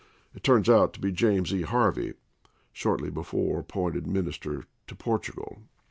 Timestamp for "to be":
0.93-1.11